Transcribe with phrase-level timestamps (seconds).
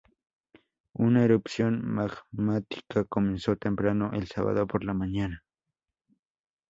[0.95, 5.43] Una erupción magmática comenzó temprano el sábado por la mañana.